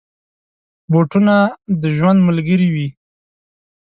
[0.91, 1.35] بوټونه
[1.81, 2.87] د ژوند ملګري وي.